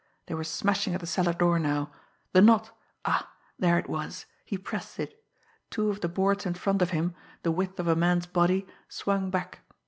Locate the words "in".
6.43-6.55